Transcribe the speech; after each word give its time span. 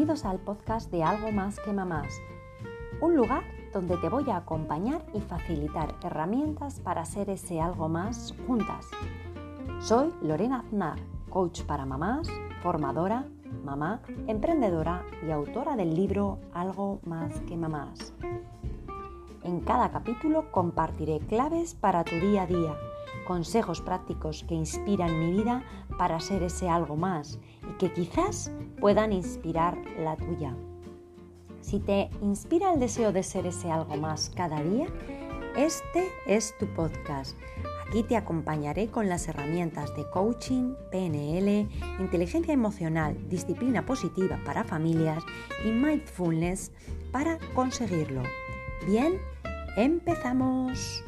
Bienvenidos 0.00 0.24
al 0.24 0.38
podcast 0.38 0.90
de 0.90 1.02
Algo 1.02 1.30
Más 1.30 1.60
que 1.60 1.74
Mamás, 1.74 2.22
un 3.02 3.16
lugar 3.16 3.42
donde 3.70 3.98
te 3.98 4.08
voy 4.08 4.30
a 4.30 4.38
acompañar 4.38 5.04
y 5.12 5.20
facilitar 5.20 5.94
herramientas 6.02 6.80
para 6.80 7.04
ser 7.04 7.28
ese 7.28 7.60
algo 7.60 7.86
más 7.90 8.34
juntas. 8.46 8.86
Soy 9.78 10.10
Lorena 10.22 10.60
Aznar, 10.60 10.98
coach 11.28 11.64
para 11.64 11.84
mamás, 11.84 12.28
formadora, 12.62 13.26
mamá, 13.62 14.00
emprendedora 14.26 15.04
y 15.22 15.32
autora 15.32 15.76
del 15.76 15.94
libro 15.94 16.38
Algo 16.54 17.00
Más 17.04 17.38
que 17.42 17.58
Mamás. 17.58 18.14
En 19.42 19.60
cada 19.60 19.90
capítulo 19.90 20.50
compartiré 20.50 21.18
claves 21.18 21.74
para 21.74 22.04
tu 22.04 22.14
día 22.16 22.44
a 22.44 22.46
día, 22.46 22.74
consejos 23.30 23.80
prácticos 23.80 24.44
que 24.48 24.56
inspiran 24.56 25.20
mi 25.20 25.30
vida 25.30 25.62
para 25.96 26.18
ser 26.18 26.42
ese 26.42 26.68
algo 26.68 26.96
más 26.96 27.38
y 27.62 27.78
que 27.78 27.92
quizás 27.92 28.50
puedan 28.80 29.12
inspirar 29.12 29.78
la 30.00 30.16
tuya. 30.16 30.56
Si 31.60 31.78
te 31.78 32.10
inspira 32.22 32.72
el 32.72 32.80
deseo 32.80 33.12
de 33.12 33.22
ser 33.22 33.46
ese 33.46 33.70
algo 33.70 33.96
más 33.96 34.32
cada 34.34 34.60
día, 34.60 34.88
este 35.56 36.08
es 36.26 36.58
tu 36.58 36.66
podcast. 36.74 37.38
Aquí 37.86 38.02
te 38.02 38.16
acompañaré 38.16 38.88
con 38.88 39.08
las 39.08 39.28
herramientas 39.28 39.94
de 39.94 40.10
coaching, 40.10 40.74
PNL, 40.90 41.68
inteligencia 42.00 42.52
emocional, 42.52 43.16
disciplina 43.28 43.86
positiva 43.86 44.40
para 44.44 44.64
familias 44.64 45.22
y 45.64 45.68
mindfulness 45.68 46.72
para 47.12 47.38
conseguirlo. 47.54 48.24
Bien, 48.88 49.20
empezamos. 49.76 51.04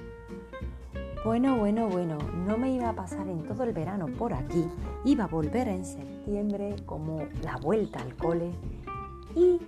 Bueno, 1.25 1.57
bueno, 1.57 1.89
bueno, 1.89 2.19
no 2.49 2.59
me 2.59 2.73
iba 2.73 2.89
a 2.89 2.95
pasar 2.95 3.29
en 3.29 3.47
todo 3.47 3.63
el 3.63 3.73
verano 3.73 4.09
por 4.09 4.35
aquí, 4.35 4.69
iba 5.05 5.23
a 5.23 5.29
volver 5.29 5.69
en 5.69 5.85
septiembre 5.85 6.75
como 6.85 7.21
la 7.45 7.59
vuelta 7.59 8.01
al 8.01 8.17
cole. 8.17 8.51
¿Y 9.37 9.61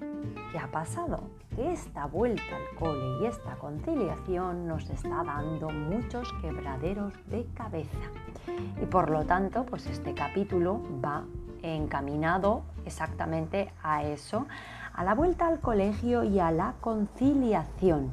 qué 0.51 0.59
ha 0.59 0.69
pasado? 0.73 1.21
Que 1.55 1.71
esta 1.71 2.07
vuelta 2.07 2.43
al 2.57 2.77
cole 2.77 3.21
y 3.21 3.27
esta 3.27 3.55
conciliación 3.55 4.67
nos 4.67 4.91
está 4.91 5.23
dando 5.23 5.71
muchos 5.71 6.29
quebraderos 6.43 7.15
de 7.29 7.47
cabeza. 7.55 8.11
Y 8.83 8.87
por 8.87 9.11
lo 9.11 9.25
tanto, 9.25 9.65
pues 9.65 9.87
este 9.87 10.13
capítulo 10.13 10.81
va 11.05 11.23
encaminado 11.63 12.63
exactamente 12.85 13.71
a 13.81 14.03
eso, 14.03 14.49
a 14.93 15.05
la 15.05 15.15
vuelta 15.15 15.47
al 15.47 15.61
colegio 15.61 16.25
y 16.25 16.41
a 16.41 16.51
la 16.51 16.75
conciliación. 16.81 18.11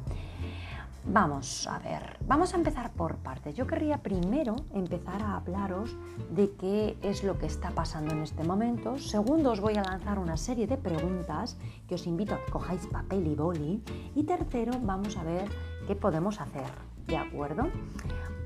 Vamos 1.04 1.66
a 1.66 1.80
ver, 1.80 2.16
vamos 2.28 2.54
a 2.54 2.56
empezar 2.56 2.92
por 2.92 3.16
partes. 3.16 3.56
Yo 3.56 3.66
querría 3.66 3.98
primero 3.98 4.54
empezar 4.72 5.20
a 5.20 5.36
hablaros 5.36 5.96
de 6.30 6.52
qué 6.52 6.96
es 7.02 7.24
lo 7.24 7.38
que 7.38 7.46
está 7.46 7.70
pasando 7.70 8.14
en 8.14 8.22
este 8.22 8.44
momento. 8.44 8.96
Segundo, 8.98 9.50
os 9.50 9.60
voy 9.60 9.76
a 9.76 9.82
lanzar 9.82 10.20
una 10.20 10.36
serie 10.36 10.68
de 10.68 10.76
preguntas 10.76 11.58
que 11.88 11.96
os 11.96 12.06
invito 12.06 12.34
a 12.34 12.44
que 12.44 12.52
cojáis 12.52 12.86
papel 12.86 13.26
y 13.26 13.34
boli. 13.34 13.82
Y 14.14 14.22
tercero, 14.22 14.74
vamos 14.80 15.16
a 15.16 15.24
ver 15.24 15.50
qué 15.88 15.96
podemos 15.96 16.40
hacer. 16.40 16.70
¿De 17.08 17.16
acuerdo? 17.16 17.64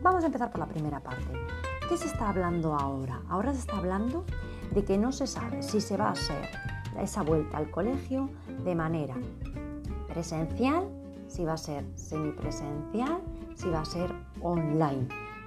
Vamos 0.02 0.24
a 0.24 0.28
empezar 0.28 0.50
por 0.50 0.60
la 0.60 0.66
primera 0.66 1.00
parte. 1.00 1.30
¿Qué 1.90 1.98
se 1.98 2.06
está 2.06 2.30
hablando 2.30 2.74
ahora? 2.74 3.20
Ahora 3.28 3.52
se 3.52 3.60
está 3.60 3.76
hablando 3.76 4.24
de 4.72 4.82
que 4.82 4.96
no 4.96 5.12
se 5.12 5.26
sabe 5.26 5.62
si 5.62 5.82
se 5.82 5.98
va 5.98 6.08
a 6.08 6.12
hacer 6.12 6.48
esa 6.98 7.22
vuelta 7.22 7.58
al 7.58 7.70
colegio 7.70 8.30
de 8.64 8.74
manera 8.74 9.14
presencial 10.08 10.88
si 11.36 11.44
va 11.44 11.52
a 11.52 11.58
ser 11.58 11.84
semipresencial, 11.96 13.20
si 13.56 13.68
va 13.68 13.80
a 13.80 13.84
ser 13.84 14.10
online. 14.40 15.06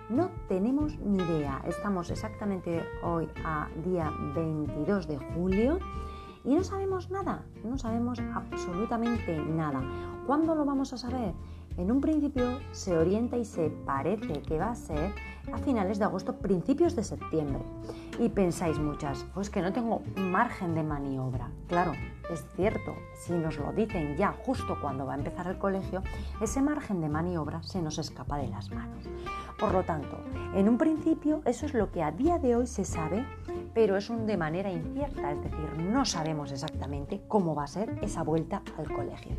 No 0.09 0.29
tenemos 0.47 0.95
ni 0.99 1.17
idea. 1.17 1.63
Estamos 1.65 2.11
exactamente 2.11 2.83
hoy 3.01 3.27
a 3.43 3.67
día 3.83 4.13
22 4.35 5.07
de 5.07 5.17
julio 5.17 5.79
y 6.45 6.53
no 6.53 6.63
sabemos 6.63 7.09
nada, 7.09 7.43
no 7.63 7.79
sabemos 7.79 8.19
absolutamente 8.19 9.35
nada. 9.39 9.81
¿Cuándo 10.27 10.53
lo 10.53 10.63
vamos 10.63 10.93
a 10.93 10.97
saber? 10.97 11.33
En 11.79 11.91
un 11.91 12.01
principio 12.01 12.59
se 12.73 12.97
orienta 12.97 13.37
y 13.37 13.45
se 13.45 13.69
parece 13.69 14.41
que 14.41 14.57
va 14.57 14.71
a 14.71 14.75
ser 14.75 15.13
a 15.53 15.57
finales 15.59 15.97
de 15.97 16.03
agosto, 16.03 16.35
principios 16.35 16.93
de 16.93 17.05
septiembre. 17.05 17.61
Y 18.19 18.27
pensáis 18.27 18.77
muchas, 18.77 19.25
pues 19.33 19.49
que 19.49 19.61
no 19.61 19.71
tengo 19.71 20.01
margen 20.17 20.75
de 20.75 20.83
maniobra. 20.83 21.49
Claro, 21.69 21.93
es 22.29 22.45
cierto, 22.57 22.95
si 23.15 23.31
nos 23.31 23.57
lo 23.57 23.71
dicen 23.71 24.17
ya 24.17 24.35
justo 24.45 24.77
cuando 24.81 25.05
va 25.05 25.13
a 25.13 25.17
empezar 25.17 25.47
el 25.47 25.57
colegio, 25.57 26.03
ese 26.41 26.61
margen 26.61 26.99
de 26.99 27.07
maniobra 27.07 27.63
se 27.63 27.81
nos 27.81 27.97
escapa 27.97 28.37
de 28.37 28.49
las 28.49 28.71
manos. 28.71 29.05
Por 29.57 29.71
lo 29.71 29.83
tanto, 29.83 30.19
en 30.55 30.67
un 30.67 30.77
principio 30.77 31.41
eso 31.45 31.65
es 31.65 31.73
lo 31.73 31.93
que 31.93 32.03
a 32.03 32.11
día 32.11 32.39
de 32.39 32.57
hoy 32.57 32.67
se 32.67 32.83
sabe, 32.83 33.25
pero 33.73 33.95
es 33.95 34.09
un 34.09 34.27
de 34.27 34.35
manera 34.35 34.69
incierta, 34.69 35.31
es 35.31 35.41
decir, 35.41 35.77
no 35.79 36.03
sabemos 36.03 36.51
exactamente 36.51 37.21
cómo 37.29 37.55
va 37.55 37.63
a 37.63 37.67
ser 37.67 37.97
esa 38.01 38.23
vuelta 38.23 38.61
al 38.77 38.91
colegio. 38.91 39.37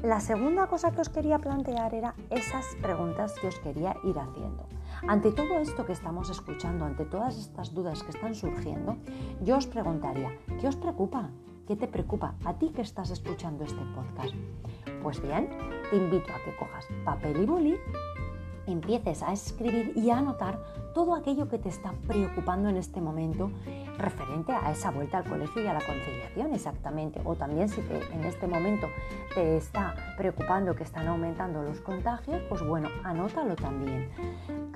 La 0.00 0.20
segunda 0.20 0.66
cosa 0.66 0.90
que 0.90 1.00
os 1.00 1.08
quería 1.08 1.38
plantear 1.38 1.94
era 1.94 2.14
esas 2.30 2.66
preguntas 2.80 3.34
que 3.40 3.48
os 3.48 3.58
quería 3.60 3.94
ir 4.02 4.18
haciendo. 4.18 4.66
Ante 5.06 5.32
todo 5.32 5.58
esto 5.58 5.84
que 5.84 5.92
estamos 5.92 6.30
escuchando, 6.30 6.84
ante 6.84 7.04
todas 7.04 7.36
estas 7.36 7.74
dudas 7.74 8.02
que 8.02 8.10
están 8.10 8.34
surgiendo, 8.34 8.96
yo 9.42 9.56
os 9.56 9.66
preguntaría, 9.66 10.30
¿qué 10.60 10.68
os 10.68 10.76
preocupa? 10.76 11.30
¿Qué 11.66 11.76
te 11.76 11.86
preocupa 11.86 12.34
a 12.44 12.54
ti 12.54 12.70
que 12.70 12.82
estás 12.82 13.10
escuchando 13.10 13.64
este 13.64 13.82
podcast? 13.94 14.34
Pues 15.02 15.20
bien, 15.22 15.48
te 15.90 15.96
invito 15.96 16.32
a 16.32 16.42
que 16.44 16.56
cojas 16.56 16.86
papel 17.04 17.42
y 17.42 17.46
boli 17.46 17.76
empieces 18.66 19.22
a 19.22 19.32
escribir 19.32 19.92
y 19.96 20.10
a 20.10 20.18
anotar 20.18 20.58
todo 20.94 21.14
aquello 21.14 21.48
que 21.48 21.58
te 21.58 21.68
está 21.68 21.92
preocupando 22.06 22.68
en 22.68 22.76
este 22.76 23.00
momento 23.00 23.50
referente 23.98 24.52
a 24.52 24.70
esa 24.70 24.90
vuelta 24.90 25.18
al 25.18 25.24
colegio 25.24 25.62
y 25.62 25.66
a 25.66 25.74
la 25.74 25.80
conciliación 25.80 26.52
exactamente. 26.54 27.20
O 27.24 27.34
también 27.34 27.68
si 27.68 27.80
en 27.80 28.24
este 28.24 28.46
momento 28.46 28.88
te 29.34 29.56
está 29.56 29.94
preocupando 30.16 30.74
que 30.74 30.82
están 30.82 31.08
aumentando 31.08 31.62
los 31.62 31.80
contagios, 31.80 32.42
pues 32.48 32.66
bueno, 32.66 32.88
anótalo 33.04 33.56
también. 33.56 34.10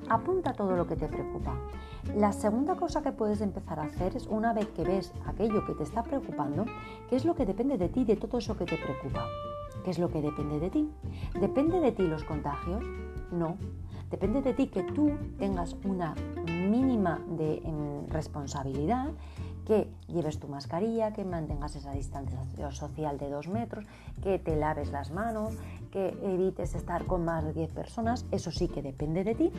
Apunta 0.09 0.53
todo 0.53 0.75
lo 0.75 0.87
que 0.87 0.95
te 0.95 1.07
preocupa. 1.07 1.53
La 2.15 2.31
segunda 2.31 2.75
cosa 2.75 3.01
que 3.01 3.11
puedes 3.11 3.41
empezar 3.41 3.79
a 3.79 3.83
hacer 3.83 4.15
es 4.15 4.27
una 4.27 4.53
vez 4.53 4.67
que 4.67 4.83
ves 4.83 5.13
aquello 5.25 5.65
que 5.65 5.73
te 5.73 5.83
está 5.83 6.03
preocupando, 6.03 6.65
qué 7.09 7.15
es 7.15 7.25
lo 7.25 7.35
que 7.35 7.45
depende 7.45 7.77
de 7.77 7.89
ti, 7.89 8.05
de 8.05 8.15
todo 8.15 8.37
eso 8.37 8.57
que 8.57 8.65
te 8.65 8.77
preocupa. 8.77 9.25
¿Qué 9.83 9.91
es 9.91 9.99
lo 9.99 10.09
que 10.09 10.21
depende 10.21 10.59
de 10.59 10.69
ti? 10.69 10.91
¿Depende 11.39 11.79
de 11.79 11.91
ti 11.91 12.03
los 12.03 12.23
contagios? 12.23 12.83
No. 13.31 13.57
Depende 14.09 14.41
de 14.41 14.53
ti 14.53 14.67
que 14.67 14.83
tú 14.83 15.11
tengas 15.37 15.75
una 15.83 16.15
mínima 16.45 17.19
de 17.37 17.57
em, 17.57 18.07
responsabilidad, 18.07 19.11
que 19.65 19.89
lleves 20.07 20.39
tu 20.39 20.47
mascarilla, 20.47 21.11
que 21.11 21.25
mantengas 21.25 21.75
esa 21.75 21.91
distancia 21.91 22.39
social 22.71 23.17
de 23.17 23.29
dos 23.29 23.49
metros, 23.49 23.85
que 24.23 24.39
te 24.39 24.55
laves 24.55 24.91
las 24.91 25.11
manos, 25.11 25.57
que 25.91 26.17
evites 26.23 26.73
estar 26.73 27.05
con 27.05 27.25
más 27.25 27.43
de 27.43 27.51
10 27.51 27.73
personas, 27.73 28.25
eso 28.31 28.49
sí 28.49 28.69
que 28.69 28.81
depende 28.81 29.25
de 29.25 29.35
ti. 29.35 29.51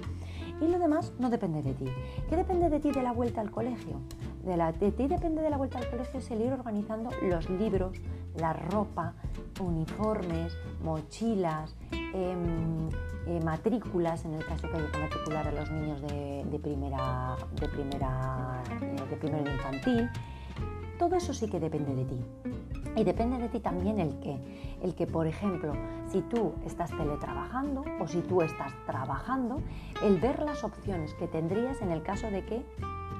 Y 0.63 0.69
lo 0.69 0.79
demás 0.79 1.13
no 1.19 1.29
depende 1.29 1.63
de 1.63 1.75
ti. 1.75 1.85
¿Qué 2.31 2.37
depende 2.37 2.71
de 2.71 2.81
ti 2.81 2.91
de 2.91 3.03
la 3.03 3.13
vuelta 3.13 3.43
al 3.43 3.51
colegio? 3.51 4.01
De, 4.45 4.57
la, 4.57 4.73
ti 4.73 4.91
depende 4.91 5.43
de 5.43 5.51
la 5.51 5.59
vuelta 5.59 5.79
al 5.79 5.91
colegio 5.91 6.21
es 6.21 6.31
el 6.31 6.41
ir 6.41 6.53
organizando 6.55 7.11
los 7.23 7.51
libros, 7.51 7.99
la 8.37 8.55
ropa, 8.55 9.13
uniformes, 9.61 10.57
mochilas, 10.83 11.77
eh, 12.15 13.41
matrículas, 13.45 14.25
en 14.25 14.35
el 14.35 14.45
caso 14.45 14.69
que 14.69 14.77
haya 14.77 14.91
que 14.91 14.99
matricular 14.99 15.49
a 15.49 15.53
los 15.53 15.71
niños 15.71 16.01
de, 16.03 16.59
primera, 16.63 17.37
de, 17.61 17.69
primera, 17.69 18.63
eh, 18.81 19.45
de 19.45 19.53
infantil. 19.53 20.11
Todo 20.99 21.15
eso 21.17 21.33
sí 21.33 21.49
que 21.49 21.61
depende 21.61 21.95
de 21.95 22.05
ti. 22.05 22.21
Y 22.97 23.05
depende 23.05 23.39
de 23.39 23.49
ti 23.49 23.61
también 23.61 24.01
el 24.01 24.19
que, 24.19 24.37
el 24.83 24.95
que, 24.95 25.07
por 25.07 25.27
ejemplo, 25.27 25.73
si 26.11 26.23
tú 26.23 26.55
estás 26.67 26.91
teletrabajando 26.91 27.85
o 28.01 28.09
si 28.09 28.21
tú 28.23 28.43
estás 28.43 28.73
trabajando, 28.87 29.61
el 30.03 30.19
ver 30.19 30.43
las 30.43 30.65
opciones 30.65 31.15
que 31.15 31.29
tendrías 31.29 31.81
en 31.83 31.93
el 31.93 32.03
caso 32.03 32.29
de 32.31 32.45
que 32.45 32.65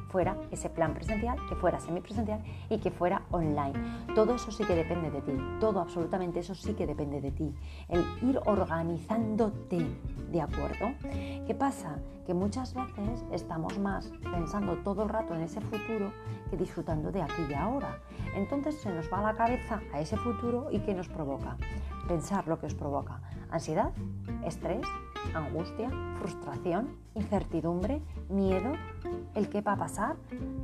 fuera 0.09 0.37
ese 0.51 0.69
plan 0.71 0.95
presencial, 0.95 1.39
que 1.49 1.55
fuera 1.55 1.81
semipresencial 1.81 2.43
y 2.69 2.79
que 2.79 2.91
fuera 2.91 3.23
online. 3.31 3.75
Todo 4.15 4.35
eso 4.35 4.51
sí 4.51 4.65
que 4.65 4.75
depende 4.75 5.11
de 5.11 5.23
ti, 5.23 5.33
todo 5.61 5.81
absolutamente 5.81 6.41
eso 6.41 6.55
sí 6.55 6.75
que 6.75 6.87
depende 6.87 7.21
de 7.21 7.31
ti. 7.31 7.55
El 7.89 8.05
ir 8.23 8.41
organizándote, 8.47 9.87
¿de 10.31 10.41
acuerdo? 10.41 10.93
¿Qué 11.47 11.55
pasa? 11.59 11.97
Que 12.27 12.35
muchas 12.35 12.75
veces 12.75 13.25
estamos 13.33 13.79
más 13.79 14.13
pensando 14.31 14.77
todo 14.79 15.03
el 15.03 15.09
rato 15.09 15.35
en 15.35 15.43
ese 15.43 15.61
futuro 15.61 16.13
que 16.51 16.57
disfrutando 16.57 17.11
de 17.11 17.23
aquí 17.23 17.43
y 17.49 17.55
ahora. 17.55 17.99
Entonces 18.35 18.79
se 18.81 18.91
nos 18.91 19.11
va 19.13 19.23
la 19.23 19.35
cabeza 19.35 19.81
a 19.93 20.01
ese 20.01 20.17
futuro 20.17 20.69
y 20.71 20.81
¿qué 20.81 20.95
nos 20.95 21.09
provoca? 21.09 21.57
Pensar 22.07 22.47
lo 22.47 22.59
que 22.59 22.67
os 22.67 22.75
provoca 22.75 23.21
ansiedad, 23.51 23.93
estrés, 24.45 24.87
angustia, 25.35 25.91
frustración, 26.21 26.97
incertidumbre, 27.15 28.01
miedo, 28.29 28.73
el 29.35 29.49
qué 29.49 29.61
va 29.61 29.73
a 29.73 29.77
pasar, 29.77 30.17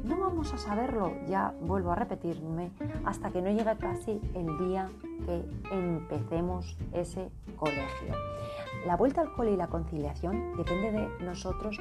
no 0.04 0.18
vamos 0.18 0.52
a 0.52 0.58
saberlo, 0.58 1.12
ya 1.26 1.54
vuelvo 1.60 1.92
a 1.92 1.96
repetirme, 1.96 2.70
hasta 3.04 3.30
que 3.30 3.42
no 3.42 3.50
llegue 3.50 3.76
casi 3.76 4.20
el 4.34 4.58
día 4.58 4.90
que 5.26 5.44
empecemos 5.70 6.76
ese 6.92 7.30
colegio. 7.56 8.14
La 8.86 8.96
vuelta 8.96 9.22
al 9.22 9.32
cole 9.32 9.52
y 9.52 9.56
la 9.56 9.68
conciliación 9.68 10.56
depende 10.56 10.92
de 10.92 11.24
nosotros 11.24 11.78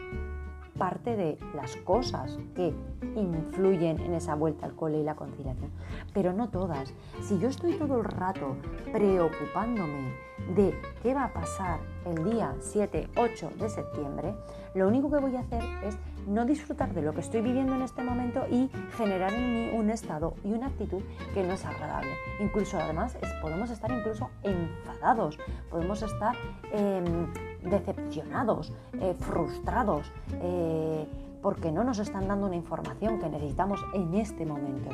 parte 0.77 1.15
de 1.15 1.37
las 1.55 1.75
cosas 1.77 2.37
que 2.55 2.73
influyen 3.15 3.99
en 3.99 4.13
esa 4.13 4.35
vuelta 4.35 4.65
al 4.65 4.75
cole 4.75 4.99
y 4.99 5.03
la 5.03 5.15
conciliación, 5.15 5.71
pero 6.13 6.33
no 6.33 6.49
todas. 6.49 6.93
Si 7.21 7.39
yo 7.39 7.47
estoy 7.47 7.73
todo 7.73 7.97
el 7.97 8.05
rato 8.05 8.55
preocupándome 8.91 10.13
de 10.55 10.75
qué 11.01 11.13
va 11.13 11.25
a 11.25 11.33
pasar 11.33 11.79
el 12.05 12.23
día 12.31 12.55
7, 12.59 13.09
8 13.15 13.51
de 13.59 13.69
septiembre, 13.69 14.35
lo 14.73 14.87
único 14.87 15.09
que 15.11 15.17
voy 15.17 15.35
a 15.35 15.41
hacer 15.41 15.63
es 15.83 15.97
no 16.27 16.45
disfrutar 16.45 16.93
de 16.93 17.01
lo 17.01 17.13
que 17.13 17.21
estoy 17.21 17.41
viviendo 17.41 17.75
en 17.75 17.81
este 17.81 18.03
momento 18.03 18.45
y 18.49 18.69
generar 18.97 19.33
en 19.33 19.53
mí 19.53 19.77
un 19.77 19.89
estado 19.89 20.35
y 20.43 20.53
una 20.53 20.67
actitud 20.67 21.01
que 21.33 21.43
no 21.43 21.53
es 21.53 21.65
agradable. 21.65 22.11
Incluso 22.39 22.77
además 22.77 23.17
podemos 23.41 23.69
estar 23.69 23.91
incluso 23.91 24.29
enfadados, 24.41 25.37
podemos 25.69 26.01
estar 26.01 26.35
em, 26.71 27.27
decepcionados, 27.63 28.73
eh, 28.99 29.15
frustrados. 29.19 30.11
Eh, 30.33 31.07
porque 31.43 31.73
no 31.73 31.83
nos 31.83 31.99
están 31.99 32.27
dando 32.27 32.47
una 32.47 32.55
información 32.55 33.19
que 33.19 33.29
necesitamos 33.29 33.85
en 33.93 34.15
este 34.15 34.45
momento. 34.45 34.89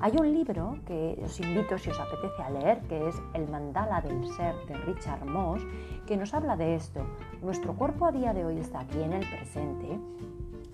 Hay 0.00 0.12
un 0.16 0.32
libro 0.32 0.76
que 0.86 1.22
os 1.24 1.38
invito 1.38 1.78
si 1.78 1.88
os 1.88 2.00
apetece 2.00 2.42
a 2.42 2.50
leer, 2.50 2.80
que 2.88 3.08
es 3.08 3.14
El 3.32 3.48
mandala 3.48 4.00
del 4.00 4.26
ser 4.34 4.56
de 4.66 4.74
Richard 4.74 5.24
Moss, 5.24 5.62
que 6.04 6.16
nos 6.16 6.34
habla 6.34 6.56
de 6.56 6.74
esto. 6.74 7.06
Nuestro 7.40 7.74
cuerpo 7.74 8.06
a 8.06 8.12
día 8.12 8.34
de 8.34 8.44
hoy 8.44 8.58
está 8.58 8.80
aquí 8.80 9.00
en 9.00 9.12
el 9.12 9.26
presente 9.26 9.98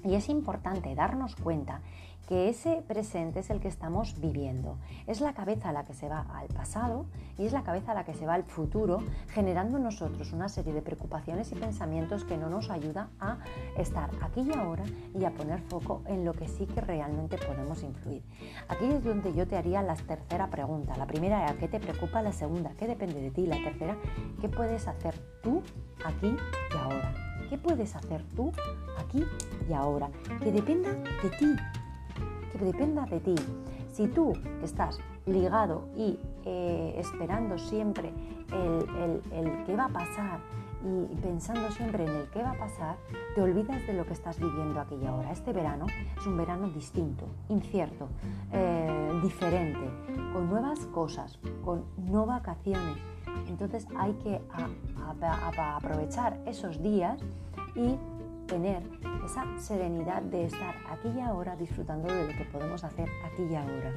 y 0.03 0.15
es 0.15 0.31
importante 0.31 0.95
darnos 0.95 1.37
cuenta 1.37 1.83
que 2.31 2.49
ese 2.49 2.85
presente 2.87 3.41
es 3.41 3.50
el 3.50 3.59
que 3.59 3.67
estamos 3.67 4.21
viviendo. 4.21 4.79
Es 5.09 5.21
la 5.21 5.35
cabeza 5.35 5.73
la 5.73 5.85
que 5.85 5.94
se 5.94 6.09
va 6.09 6.21
al 6.32 6.47
pasado 6.47 7.06
y 7.37 7.44
es 7.44 7.53
la 7.53 7.65
cabeza 7.65 7.93
la 7.93 8.05
que 8.05 8.15
se 8.15 8.25
va 8.25 8.35
al 8.35 8.44
futuro, 8.44 9.03
generando 9.31 9.79
en 9.79 9.82
nosotros 9.82 10.32
una 10.32 10.49
serie 10.49 10.73
de 10.73 10.81
preocupaciones 10.81 11.50
y 11.50 11.56
pensamientos 11.56 12.23
que 12.23 12.37
no 12.37 12.49
nos 12.49 12.71
ayuda 12.71 13.11
a 13.19 13.38
estar 13.77 14.11
aquí 14.23 14.43
y 14.43 14.56
ahora 14.56 14.85
y 15.12 15.25
a 15.25 15.32
poner 15.32 15.61
foco 15.62 16.03
en 16.06 16.25
lo 16.25 16.32
que 16.32 16.47
sí 16.47 16.67
que 16.67 16.81
realmente 16.81 17.37
podemos 17.37 17.82
influir. 17.82 18.23
Aquí 18.69 18.85
es 18.85 19.03
donde 19.03 19.35
yo 19.35 19.49
te 19.49 19.56
haría 19.56 19.82
la 19.82 19.97
tercera 19.97 20.50
pregunta. 20.50 20.97
La 20.97 21.09
primera 21.09 21.43
era 21.43 21.59
¿qué 21.59 21.67
te 21.67 21.81
preocupa? 21.81 22.23
La 22.23 22.31
segunda, 22.31 22.71
¿qué 22.79 22.87
depende 22.87 23.21
de 23.21 23.32
ti? 23.32 23.44
La 23.49 23.61
tercera, 23.61 23.97
¿qué 24.41 24.49
puedes 24.49 24.87
hacer 24.87 25.19
tú 25.43 25.65
aquí 26.05 26.37
y 26.73 26.77
ahora? 26.77 27.12
¿Qué 27.49 27.59
puedes 27.59 27.97
hacer 27.97 28.23
tú 28.37 28.53
aquí 29.00 29.25
y 29.69 29.73
ahora? 29.73 30.09
Que 30.41 30.53
dependa 30.53 30.91
de 30.93 31.31
ti, 31.31 31.56
dependa 32.61 33.07
de 33.07 33.21
ti. 33.21 33.35
Si 33.93 34.07
tú 34.07 34.33
estás 34.62 34.99
ligado 35.27 35.89
y 35.97 36.19
eh, 36.45 36.95
esperando 36.99 37.59
siempre 37.59 38.12
el, 38.53 39.23
el, 39.33 39.65
qué 39.65 39.77
va 39.77 39.87
a 39.87 39.89
pasar 39.89 40.41
y 40.83 41.15
pensando 41.17 41.71
siempre 41.73 42.05
en 42.05 42.11
el 42.11 42.31
qué 42.31 42.43
va 42.43 42.53
a 42.53 42.59
pasar, 42.59 42.97
te 43.35 43.43
olvidas 43.43 43.87
de 43.87 43.93
lo 43.93 44.07
que 44.07 44.15
estás 44.15 44.39
viviendo 44.39 44.81
aquí 44.81 44.95
y 44.95 45.07
ahora. 45.07 45.31
Este 45.31 45.53
verano 45.53 45.87
es 46.19 46.27
un 46.27 46.37
verano 46.39 46.71
distinto, 46.71 47.27
incierto, 47.49 48.09
eh, 48.53 49.21
diferente, 49.23 49.91
con 50.33 50.49
nuevas 50.49 50.81
cosas, 50.87 51.39
con 51.65 51.85
no 51.99 52.25
vacaciones. 52.25 52.97
Entonces 53.49 53.87
hay 53.97 54.15
que 54.15 54.41
aprovechar 54.56 56.41
esos 56.47 56.83
días 56.83 57.21
y 57.75 57.97
tener 58.50 58.82
esa 59.25 59.44
serenidad 59.61 60.23
de 60.23 60.47
estar 60.47 60.75
aquí 60.91 61.08
y 61.08 61.20
ahora 61.20 61.55
disfrutando 61.55 62.12
de 62.12 62.26
lo 62.26 62.37
que 62.37 62.44
podemos 62.47 62.82
hacer 62.82 63.08
aquí 63.25 63.44
y 63.44 63.55
ahora. 63.55 63.93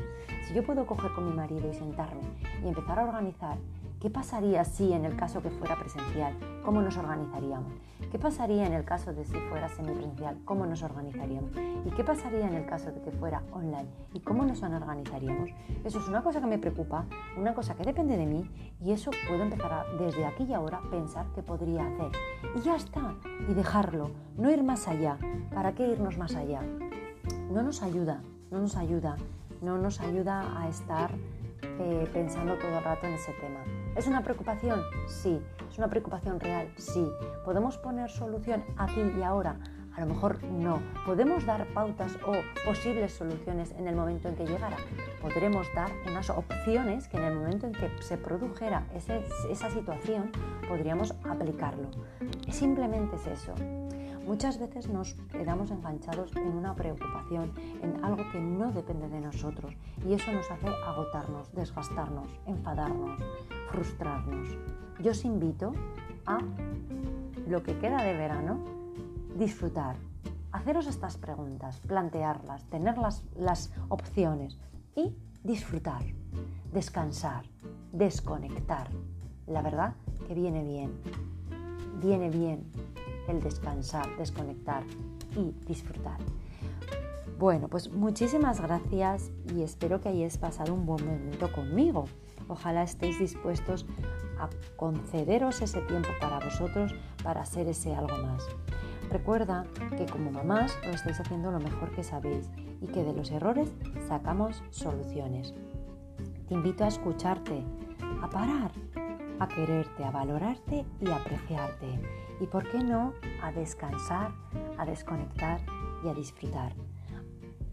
Si 0.48 0.54
yo 0.54 0.64
puedo 0.64 0.86
coger 0.86 1.12
con 1.14 1.26
mi 1.28 1.34
marido 1.34 1.68
y 1.68 1.74
sentarme 1.74 2.22
y 2.64 2.68
empezar 2.68 3.00
a 3.00 3.04
organizar 3.04 3.58
¿Qué 4.04 4.10
pasaría 4.10 4.66
si 4.66 4.92
en 4.92 5.06
el 5.06 5.16
caso 5.16 5.42
que 5.42 5.50
fuera 5.50 5.80
presencial? 5.80 6.34
¿Cómo 6.62 6.82
nos 6.82 6.98
organizaríamos? 6.98 7.72
¿Qué 8.12 8.20
pasaría 8.20 8.68
en 8.68 8.74
el 8.74 8.84
caso 8.84 9.14
de 9.14 9.24
si 9.24 9.38
fuera 9.48 9.70
semipresencial? 9.70 10.42
¿Cómo 10.44 10.66
nos 10.66 10.84
organizaríamos? 10.84 11.52
¿Y 11.86 11.90
qué 11.92 12.04
pasaría 12.04 12.46
en 12.46 12.54
el 12.54 12.66
caso 12.66 12.92
de 12.92 13.02
que 13.02 13.12
fuera 13.12 13.44
online? 13.54 13.88
¿Y 14.14 14.20
cómo 14.20 14.44
nos 14.44 14.62
organizaríamos? 14.62 15.52
Eso 15.86 16.00
es 16.00 16.08
una 16.10 16.22
cosa 16.22 16.42
que 16.42 16.48
me 16.48 16.58
preocupa, 16.58 17.06
una 17.38 17.54
cosa 17.54 17.76
que 17.76 17.84
depende 17.84 18.18
de 18.18 18.26
mí 18.26 18.44
y 18.82 18.92
eso 18.92 19.10
puedo 19.26 19.42
empezar 19.42 19.86
desde 19.98 20.26
aquí 20.26 20.44
y 20.44 20.54
ahora 20.54 20.82
pensar 20.92 21.26
qué 21.34 21.42
podría 21.42 21.88
hacer. 21.88 22.12
Y 22.58 22.60
ya 22.60 22.76
está, 22.76 23.16
y 23.48 23.54
dejarlo, 23.54 24.12
no 24.36 24.52
ir 24.52 24.64
más 24.64 24.86
allá. 24.90 25.18
¿Para 25.54 25.72
qué 25.76 25.88
irnos 25.88 26.18
más 26.18 26.36
allá? 26.36 26.60
No 27.50 27.64
nos 27.64 27.82
ayuda, 27.82 28.22
no 28.52 28.60
nos 28.60 28.76
ayuda, 28.76 29.16
no 29.62 29.78
nos 29.78 30.02
ayuda 30.02 30.62
a 30.62 30.68
estar 30.68 31.10
eh, 31.80 32.10
pensando 32.12 32.58
todo 32.58 32.80
el 32.80 32.84
rato 32.84 33.08
en 33.08 33.14
ese 33.14 33.32
tema. 33.40 33.62
¿Es 33.96 34.08
una 34.08 34.24
preocupación? 34.24 34.82
Sí. 35.08 35.40
¿Es 35.70 35.78
una 35.78 35.88
preocupación 35.88 36.40
real? 36.40 36.72
Sí. 36.78 37.08
¿Podemos 37.46 37.78
poner 37.78 38.10
solución 38.10 38.64
aquí 38.76 39.02
y 39.18 39.22
ahora? 39.22 39.60
A 39.96 40.02
lo 40.02 40.08
mejor 40.08 40.44
no. 40.44 40.80
¿Podemos 41.06 41.46
dar 41.46 41.68
pautas 41.74 42.18
o 42.26 42.34
posibles 42.66 43.14
soluciones 43.14 43.72
en 43.78 43.88
el 43.88 43.96
momento 43.96 44.30
en 44.30 44.36
que 44.36 44.48
llegara? 44.48 44.78
Podremos 45.22 45.68
dar 45.76 45.92
unas 46.10 46.32
opciones 46.32 47.08
que 47.08 47.18
en 47.18 47.24
el 47.24 47.36
momento 47.36 47.68
en 47.68 47.74
que 47.74 47.92
se 48.02 48.18
produjera 48.18 48.88
esa 48.96 49.70
situación 49.70 50.32
podríamos 50.68 51.14
aplicarlo. 51.24 51.90
Simplemente 52.50 53.16
es 53.18 53.28
eso. 53.28 53.54
Muchas 54.26 54.58
veces 54.58 54.88
nos 54.88 55.16
quedamos 55.32 55.70
enganchados 55.70 56.34
en 56.38 56.48
una 56.48 56.74
preocupación, 56.74 57.52
en 57.82 58.04
algo 58.04 58.24
que 58.32 58.40
no 58.40 58.72
depende 58.72 59.10
de 59.10 59.20
nosotros 59.20 59.76
y 60.08 60.14
eso 60.14 60.32
nos 60.32 60.50
hace 60.50 60.70
agotarnos, 60.70 61.54
desgastarnos, 61.54 62.30
enfadarnos, 62.46 63.20
frustrarnos. 63.74 64.56
Yo 65.00 65.12
os 65.12 65.26
invito 65.26 65.74
a 66.28 66.38
lo 67.48 67.64
que 67.64 67.78
queda 67.80 68.04
de 68.04 68.14
verano, 68.14 68.60
disfrutar, 69.36 69.96
haceros 70.52 70.86
estas 70.86 71.18
preguntas, 71.18 71.80
plantearlas, 71.88 72.64
tener 72.66 72.96
las, 73.00 73.74
opciones 73.90 74.60
y 74.96 75.16
disfrutar, 75.44 76.04
descansar, 76.72 77.46
desconectar. 77.92 78.90
La 79.48 79.64
verdad 79.64 79.96
que 80.28 80.36
viene 80.36 80.64
bien, 80.64 80.92
viene 82.00 82.30
bien 82.30 82.72
el 83.28 83.42
descansar, 83.42 84.08
desconectar 84.18 84.84
y 85.36 85.52
disfrutar. 85.66 86.20
Bueno, 87.40 87.68
pues 87.70 87.92
muchísimas 87.92 88.62
gracias 88.62 89.32
y 89.54 89.64
espero 89.64 90.00
que 90.00 90.10
hayáis 90.10 90.38
pasado 90.38 90.76
un 90.76 90.86
buen 90.86 91.04
momento 91.04 91.52
conmigo. 91.52 92.06
Ojalá 92.48 92.84
estéis 92.84 93.20
dispuestos 93.20 93.86
a 94.40 94.50
concederos 94.76 95.62
ese 95.62 95.82
tiempo 95.82 96.10
para 96.20 96.40
vosotros 96.40 96.94
para 97.24 97.46
ser 97.46 97.68
ese 97.68 97.96
algo 97.96 98.18
más. 98.18 98.48
Recuerda 99.10 99.66
que 99.98 100.06
como 100.06 100.32
mamás 100.32 100.78
lo 100.86 100.92
estáis 100.92 101.20
haciendo 101.20 101.52
lo 101.52 101.60
mejor 101.60 101.92
que 101.92 102.04
sabéis 102.04 102.50
y 102.82 102.88
que 102.88 103.04
de 103.04 103.14
los 103.14 103.32
errores 103.32 103.72
sacamos 104.08 104.64
soluciones. 104.72 105.54
Te 106.48 106.56
invito 106.56 106.84
a 106.84 106.88
escucharte, 106.88 107.64
a 108.22 108.30
parar, 108.30 108.72
a 109.40 109.48
quererte, 109.48 110.04
a 110.04 110.12
valorarte 110.12 110.86
y 111.00 111.10
a 111.10 111.18
apreciarte. 111.18 112.00
Y 112.40 112.48
por 112.48 112.70
qué 112.70 112.80
no, 112.80 113.14
a 113.42 113.52
descansar, 113.52 114.32
a 114.78 114.86
desconectar 114.86 115.62
y 116.04 116.10
a 116.10 116.14
disfrutar. 116.14 116.74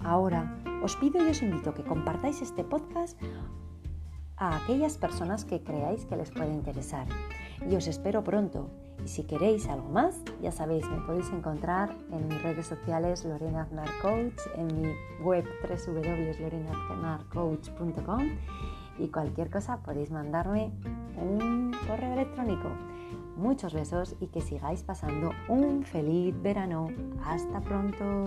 Ahora 0.01 0.63
os 0.83 0.97
pido 0.97 1.25
y 1.25 1.31
os 1.31 1.43
invito 1.43 1.71
a 1.71 1.75
que 1.75 1.85
compartáis 1.85 2.41
este 2.43 2.65
podcast 2.65 3.21
a 4.41 4.57
aquellas 4.57 4.99
personas 4.99 5.45
que 5.45 5.63
creáis 5.63 6.05
que 6.07 6.17
les 6.17 6.33
puede 6.33 6.53
interesar. 6.53 7.07
Y 7.71 7.77
os 7.77 7.87
espero 7.87 8.25
pronto. 8.25 8.69
Y 9.05 9.09
si 9.09 9.25
queréis 9.25 9.69
algo 9.69 9.91
más, 9.91 10.17
ya 10.43 10.51
sabéis, 10.51 10.89
me 10.89 11.03
podéis 11.03 11.31
encontrar 11.31 11.95
en 12.11 12.27
mis 12.27 12.43
redes 12.43 12.67
sociales 12.67 13.25
Lorena 13.25 13.63
Aznar 13.63 13.91
Coach, 14.03 14.41
en 14.57 14.67
mi 14.67 14.93
web 15.23 15.45
www.lorenaznarcoach.com 15.63 18.23
y 18.99 19.07
cualquier 19.09 19.51
cosa 19.51 19.77
podéis 19.79 20.11
mandarme 20.11 20.73
un 21.17 21.73
correo 21.87 22.15
electrónico. 22.15 22.69
Muchos 23.37 23.73
besos 23.73 24.17
y 24.21 24.27
que 24.29 24.41
sigáis 24.41 24.83
pasando 24.83 25.31
un 25.49 25.85
feliz 25.85 26.35
verano. 26.43 26.89
Hasta 27.25 27.61
pronto. 27.61 28.27